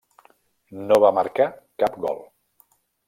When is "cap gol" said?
1.85-2.25